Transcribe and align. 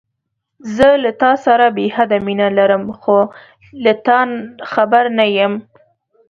زه 0.75 0.87
له 1.03 1.11
تاسره 1.23 1.67
بې 1.75 1.85
حده 1.95 2.17
مينه 2.25 2.47
لرم، 2.57 2.83
خو 3.01 3.17
له 3.83 3.93
تا 4.07 4.19
خبر 4.71 5.03
نه 5.17 5.25
يم. 5.37 5.53